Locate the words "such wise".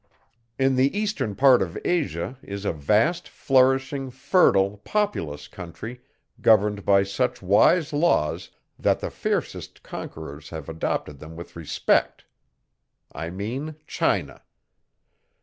7.03-7.93